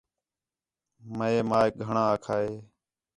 [1.17, 2.53] مئے ماک گھݨاں آکھا ہِے